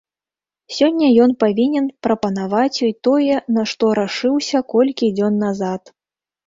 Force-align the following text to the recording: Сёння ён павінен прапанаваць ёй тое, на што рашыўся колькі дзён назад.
Сёння 0.77 1.09
ён 1.25 1.31
павінен 1.43 1.85
прапанаваць 2.07 2.81
ёй 2.89 2.93
тое, 3.09 3.35
на 3.59 3.67
што 3.75 3.95
рашыўся 4.03 4.57
колькі 4.77 5.17
дзён 5.21 5.41
назад. 5.49 5.81